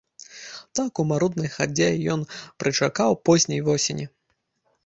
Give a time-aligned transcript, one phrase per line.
[0.79, 2.25] Так, у маруднай хадзе, ён
[2.65, 4.05] прычакаў позняй восені.